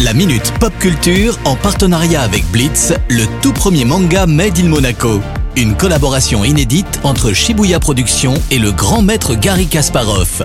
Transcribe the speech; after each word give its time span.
La 0.00 0.14
Minute 0.14 0.52
Pop 0.60 0.72
Culture 0.78 1.36
en 1.44 1.56
partenariat 1.56 2.22
avec 2.22 2.46
Blitz, 2.52 2.92
le 3.08 3.24
tout 3.42 3.52
premier 3.52 3.84
manga 3.84 4.26
Made 4.26 4.56
in 4.60 4.68
Monaco. 4.68 5.20
Une 5.56 5.74
collaboration 5.74 6.44
inédite 6.44 7.00
entre 7.02 7.32
Shibuya 7.32 7.80
Productions 7.80 8.34
et 8.52 8.60
le 8.60 8.70
grand 8.70 9.02
maître 9.02 9.34
Gary 9.34 9.66
Kasparov. 9.66 10.44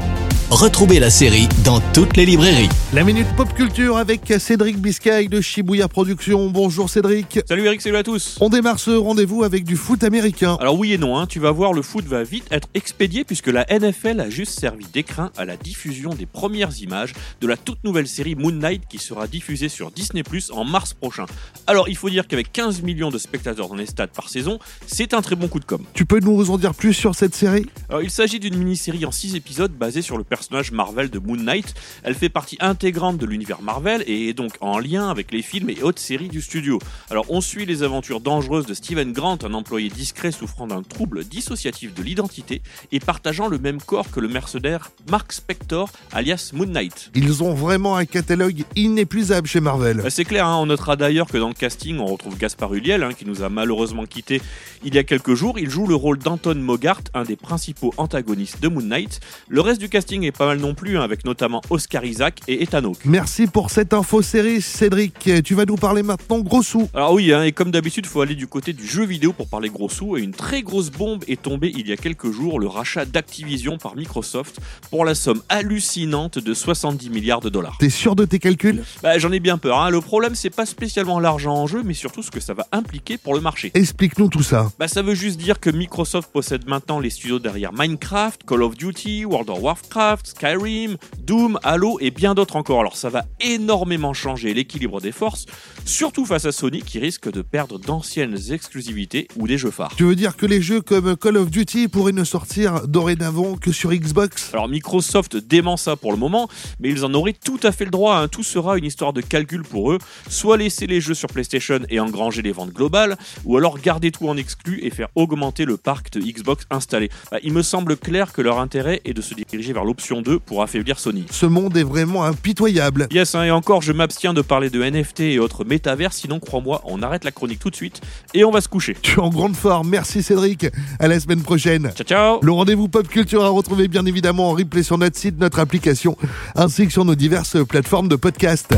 Retrouvez 0.56 1.00
la 1.00 1.10
série 1.10 1.50
dans 1.66 1.80
toutes 1.94 2.16
les 2.16 2.28
librairies. 2.28 2.70
La 2.94 3.04
Minute 3.04 3.26
Pop 3.36 3.52
Culture 3.56 3.98
avec 3.98 4.32
Cédric 4.38 4.78
Biscay 4.78 5.28
de 5.28 5.42
Shibuya 5.42 5.88
Productions. 5.88 6.52
Bonjour 6.52 6.92
Cédric. 6.92 7.40
Salut 7.48 7.66
Eric, 7.66 7.82
salut 7.82 7.98
à 7.98 8.04
tous. 8.04 8.38
On 8.40 8.50
démarre 8.50 8.80
ce 8.80 8.92
rendez-vous 8.92 9.44
avec 9.44 9.64
du 9.64 9.76
foot 9.76 10.04
américain. 10.04 10.56
Alors 10.62 10.78
oui 10.78 10.94
et 10.94 11.00
non, 11.00 11.18
hein, 11.18 11.26
tu 11.26 11.40
vas 11.40 11.50
voir, 11.50 11.74
le 11.74 11.82
foot 11.82 12.06
va 12.06 12.22
vite 12.22 12.46
être 12.52 12.68
expédié 12.76 13.24
puisque 13.24 13.48
la 13.48 13.66
NFL 13.68 14.20
a 14.20 14.30
juste 14.30 14.60
servi 14.60 14.86
d'écrin 14.94 15.32
à 15.38 15.46
la 15.46 15.58
diffusion 15.58 16.12
des 16.12 16.28
premières 16.28 16.80
images 16.84 17.14
de 17.42 17.48
la 17.48 17.58
toute 17.58 17.84
nouvelle 17.84 18.08
série 18.08 18.36
Moon 18.36 18.52
Knight 18.52 18.84
qui 18.88 19.00
sera 19.00 19.26
diffusée 19.26 19.70
sur 19.70 19.90
Disney 19.90 20.22
Plus 20.22 20.52
en 20.52 20.66
mars 20.66 20.94
prochain. 20.94 21.26
Alors 21.66 21.90
il 21.90 21.98
faut 21.98 22.12
dire 22.12 22.28
qu'avec 22.28 22.54
15 22.54 22.84
millions 22.84 23.10
de 23.10 23.18
spectateurs 23.18 23.70
dans 23.70 23.76
les 23.76 23.88
stades 23.88 24.12
par 24.12 24.30
saison, 24.30 24.60
c'est 24.86 25.16
un 25.16 25.24
très 25.24 25.36
bon 25.36 25.48
coup 25.48 25.60
de 25.60 25.66
com. 25.66 25.84
Tu 25.96 26.06
peux 26.06 26.20
nous 26.20 26.52
en 26.52 26.60
dire 26.60 26.76
plus 26.76 26.94
sur 26.94 27.16
cette 27.16 27.34
série? 27.34 27.66
Alors 27.90 28.04
il 28.04 28.12
s'agit 28.12 28.40
d'une 28.40 28.56
mini-série 28.56 29.04
en 29.08 29.12
6 29.12 29.34
épisodes 29.34 29.72
basée 29.72 30.04
sur 30.04 30.16
le 30.16 30.24
personnage 30.24 30.43
Marvel 30.72 31.10
de 31.10 31.20
Moon 31.20 31.38
Knight. 31.38 31.74
Elle 32.04 32.16
fait 32.16 32.30
partie 32.30 32.58
intégrante 32.60 33.18
de 33.18 33.26
l'univers 33.26 33.62
Marvel 33.62 34.04
et 34.08 34.30
est 34.30 34.34
donc 34.34 34.54
en 34.62 34.80
lien 34.80 35.10
avec 35.10 35.32
les 35.32 35.42
films 35.42 35.70
et 35.70 35.82
autres 35.82 36.02
séries 36.02 36.30
du 36.30 36.42
studio. 36.42 36.80
Alors 37.10 37.26
on 37.30 37.42
suit 37.42 37.66
les 37.66 37.84
aventures 37.84 38.20
dangereuses 38.20 38.66
de 38.66 38.74
Steven 38.74 39.14
Grant, 39.14 39.38
un 39.44 39.54
employé 39.54 39.90
discret 39.90 40.32
souffrant 40.32 40.68
d'un 40.68 40.84
trouble 40.84 41.24
dissociatif 41.24 41.94
de 41.94 42.04
l'identité 42.04 42.62
et 42.92 43.00
partageant 43.00 43.48
le 43.48 43.58
même 43.58 43.82
corps 43.82 44.12
que 44.12 44.20
le 44.20 44.28
mercenaire 44.28 44.92
Mark 45.10 45.32
Spector, 45.32 45.90
alias 46.12 46.52
Moon 46.54 46.66
Knight. 46.66 47.12
Ils 47.16 47.44
ont 47.44 47.54
vraiment 47.54 47.96
un 47.96 48.06
catalogue 48.06 48.64
inépuisable 48.76 49.48
chez 49.48 49.60
Marvel. 49.60 50.02
Euh, 50.02 50.10
C'est 50.10 50.26
clair, 50.26 50.46
hein, 50.46 50.58
on 50.58 50.66
notera 50.66 50.96
d'ailleurs 50.96 51.28
que 51.28 51.38
dans 51.38 51.48
le 51.48 51.54
casting, 51.54 52.00
on 52.00 52.06
retrouve 52.06 52.38
Gaspard 52.38 52.74
Ulliel, 52.74 53.04
hein, 53.04 53.14
qui 53.14 53.26
nous 53.26 53.42
a 53.44 53.50
malheureusement 53.50 54.06
quitté 54.06 54.42
il 54.84 54.94
y 54.96 54.98
a 54.98 55.04
quelques 55.04 55.34
jours. 55.34 55.60
Il 55.60 55.70
joue 55.70 55.88
le 55.88 55.96
rôle 55.96 56.18
d'Anton 56.20 56.56
Mogart, 56.56 57.02
un 57.14 57.24
des 57.24 57.36
principaux 57.36 57.94
antagonistes 57.98 58.62
de 58.62 58.68
Moon 58.68 58.82
Knight. 58.82 59.20
Le 59.48 59.62
reste 59.62 59.80
du 59.80 59.90
casting 59.90 60.24
est 60.24 60.32
pas 60.38 60.46
mal 60.46 60.60
non 60.60 60.74
plus, 60.74 60.98
hein, 60.98 61.02
avec 61.02 61.26
notamment 61.26 61.62
Oscar 61.70 62.04
Isaac 62.06 62.40
et 62.48 62.64
Ethan 62.64 62.84
Hawke. 62.84 63.00
Merci 63.06 63.48
pour 63.48 63.70
cette 63.70 63.94
info 63.94 64.22
série, 64.22 64.62
Cédric. 64.62 65.30
Tu 65.44 65.56
vas 65.56 65.66
nous 65.66 65.76
parler 65.76 66.04
maintenant 66.04 66.40
gros 66.40 66.62
sous. 66.64 66.90
Alors 66.94 67.14
oui, 67.14 67.32
hein, 67.34 67.44
et 67.44 67.52
comme 67.52 67.72
d'habitude, 67.72 68.06
il 68.06 68.10
faut 68.10 68.22
aller 68.22 68.36
du 68.36 68.48
côté 68.48 68.74
du 68.74 68.86
jeu 68.88 69.06
vidéo 69.06 69.34
pour 69.34 69.48
parler 69.48 69.70
gros 69.70 69.90
sous. 69.90 70.18
Et 70.18 70.22
une 70.22 70.34
très 70.34 70.62
grosse 70.62 70.90
bombe 70.90 71.24
est 71.28 71.42
tombée 71.42 71.72
il 71.76 71.88
y 71.88 71.92
a 71.94 71.98
quelques 71.98 72.32
jours, 72.32 72.60
le 72.60 72.68
rachat 72.68 73.06
d'Activision 73.06 73.78
par 73.78 73.96
Microsoft 73.96 74.60
pour 74.90 75.06
la 75.06 75.16
somme 75.16 75.42
hallucinante 75.50 76.40
de 76.40 76.54
70 76.54 77.10
milliards 77.10 77.42
de 77.42 77.50
dollars. 77.50 77.78
T'es 77.80 77.90
sûr 77.90 78.16
de 78.16 78.26
tes 78.26 78.40
calculs? 78.40 78.84
Bah, 79.02 79.18
J'en 79.18 79.32
ai 79.32 79.40
bien 79.40 79.58
peur. 79.58 79.80
hein. 79.82 79.90
Le 79.90 80.02
problème, 80.02 80.36
c'est 80.36 80.50
pas 80.50 80.66
spécialement 80.66 81.20
l'argent 81.20 81.54
en 81.56 81.68
jeu, 81.68 81.82
mais 81.84 81.94
surtout 81.94 82.24
ce 82.24 82.32
que 82.32 82.40
ça 82.40 82.54
va 82.54 82.68
impliquer 82.72 83.18
pour 83.18 83.34
le 83.34 83.42
marché. 83.42 83.72
Explique-nous 83.74 84.30
tout 84.30 84.44
ça. 84.44 84.72
Bah, 84.80 84.88
ça 84.88 85.02
veut 85.02 85.16
juste 85.16 85.38
dire 85.40 85.60
que 85.60 85.70
Microsoft 85.70 86.32
possède 86.32 86.68
maintenant 86.68 87.00
les 87.00 87.10
studios 87.10 87.40
derrière 87.40 87.72
Minecraft, 87.74 88.44
Call 88.46 88.64
of 88.64 88.76
Duty, 88.76 89.26
World 89.26 89.50
of 89.50 89.60
Warcraft, 89.62 90.23
Skyrim, 90.24 90.98
Doom, 91.26 91.58
Halo 91.64 91.98
et 92.02 92.12
bien 92.12 92.36
d'autres 92.36 92.58
encore. 92.58 92.82
Alors 92.82 92.98
ça 92.98 93.10
va 93.10 93.24
énormément 93.40 94.14
changer 94.14 94.54
l'équilibre 94.54 95.00
des 95.00 95.12
forces, 95.14 95.46
surtout 95.86 96.26
face 96.26 96.46
à 96.46 96.52
Sony 96.52 96.82
qui 96.82 97.00
risque 97.00 97.32
de 97.32 97.42
perdre 97.42 97.80
d'anciennes 97.80 98.38
exclusivités 98.52 99.28
ou 99.38 99.48
des 99.48 99.58
jeux 99.58 99.72
phares. 99.72 99.94
Tu 99.96 100.04
veux 100.04 100.16
dire 100.16 100.36
que 100.36 100.46
les 100.46 100.62
jeux 100.62 100.82
comme 100.82 101.16
Call 101.16 101.38
of 101.38 101.50
Duty 101.50 101.88
pourraient 101.88 102.12
ne 102.12 102.24
sortir 102.26 102.88
dorénavant 102.88 103.56
que 103.56 103.72
sur 103.72 103.92
Xbox? 103.94 104.50
Alors 104.54 104.68
Microsoft 104.68 105.38
dément 105.38 105.78
ça 105.78 105.96
pour 105.96 106.12
le 106.12 106.18
moment, 106.18 106.50
mais 106.80 106.90
ils 106.90 107.06
en 107.06 107.14
auraient 107.14 107.34
tout 107.34 107.60
à 107.64 107.72
fait 107.72 107.86
le 107.86 107.92
droit. 107.92 108.18
hein. 108.18 108.28
Tout 108.28 108.44
sera 108.44 108.78
une 108.78 108.86
histoire 108.86 109.14
de 109.14 109.22
calcul 109.22 109.64
pour 109.64 109.92
eux. 109.94 110.00
Soit 110.30 110.58
laisser 110.58 110.88
les 110.88 111.00
jeux 111.00 111.14
sur 111.14 111.30
PlayStation 111.30 111.80
et 111.90 112.00
engranger 112.00 112.42
les 112.42 112.52
ventes 112.52 112.72
globales, 112.74 113.18
ou 113.46 113.58
alors 113.58 113.80
garder 113.80 114.12
tout 114.12 114.28
en 114.28 114.36
exclu 114.36 114.80
et 114.84 114.90
faire 114.90 115.08
augmenter 115.16 115.66
le 115.66 115.78
parc 115.78 116.12
de 116.12 116.20
Xbox 116.20 116.66
installé. 116.70 117.10
Bah, 117.32 117.38
il 117.44 117.54
me 117.54 117.62
semble 117.62 117.96
clair 117.96 118.34
que 118.34 118.42
leur 118.42 118.60
intérêt 118.60 119.02
est 119.06 119.14
de 119.14 119.22
se 119.22 119.34
diriger 119.34 119.72
vers 119.74 119.86
l'option 119.86 120.22
2 120.22 120.40
pour 120.40 120.62
affaiblir 120.62 121.00
Sony. 121.14 121.26
Ce 121.30 121.46
monde 121.46 121.78
est 121.78 121.84
vraiment 121.84 122.24
impitoyable. 122.24 123.08
Yes, 123.12 123.36
hein, 123.36 123.44
et 123.44 123.52
encore, 123.52 123.82
je 123.82 123.92
m'abstiens 123.92 124.34
de 124.34 124.42
parler 124.42 124.70
de 124.70 124.84
NFT 124.84 125.22
et 125.22 125.40
autres 125.40 125.64
métavers, 125.64 126.14
sinon 126.14 126.40
crois-moi, 126.40 126.82
on 126.86 127.02
arrête 127.02 127.24
la 127.24 127.32
chronique 127.32 127.60
tout 127.60 127.70
de 127.70 127.76
suite 127.76 128.02
et 128.34 128.44
on 128.44 128.52
va 128.52 128.62
se 128.62 128.68
coucher. 128.68 128.96
Tu 129.02 129.20
es 129.20 129.22
en 129.22 129.30
grande 129.30 129.56
forme. 129.56 129.90
Merci 129.90 130.24
Cédric. 130.24 130.68
À 131.00 131.08
la 131.08 131.20
semaine 131.20 131.42
prochaine. 131.42 131.92
Ciao 131.96 132.06
ciao 132.06 132.40
Le 132.42 132.52
rendez-vous 132.52 132.88
pop 132.88 133.08
culture 133.08 133.44
à 133.44 133.50
retrouver 133.50 133.88
bien 133.88 134.06
évidemment 134.06 134.50
en 134.50 134.54
replay 134.54 134.84
sur 134.84 134.98
notre 134.98 135.18
site, 135.18 135.40
notre 135.40 135.60
application, 135.60 136.18
ainsi 136.56 136.86
que 136.88 136.94
sur 136.94 137.06
nos 137.06 137.16
diverses 137.16 137.58
plateformes 137.66 138.08
de 138.08 138.16
podcast. 138.16 138.74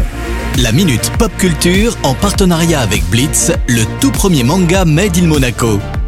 La 0.58 0.72
Minute 0.72 1.12
Pop 1.20 1.32
Culture 1.38 1.98
en 2.04 2.14
partenariat 2.14 2.80
avec 2.80 3.04
Blitz, 3.10 3.52
le 3.68 3.84
tout 4.00 4.12
premier 4.12 4.44
manga 4.44 4.86
Made 4.86 5.18
in 5.18 5.28
Monaco. 5.28 5.80